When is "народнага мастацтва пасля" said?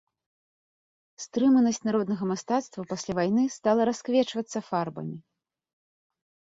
1.89-3.13